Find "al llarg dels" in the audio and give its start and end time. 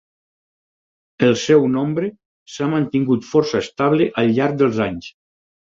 4.23-4.87